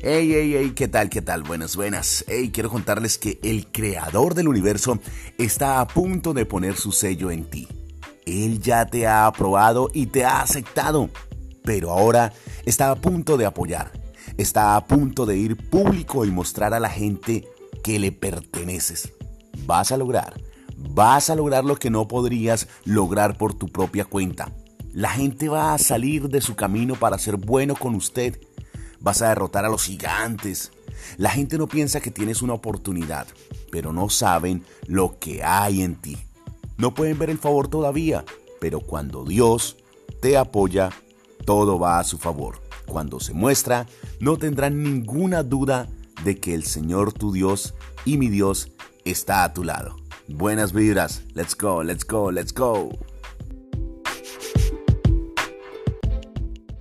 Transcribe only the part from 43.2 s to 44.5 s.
se muestra, no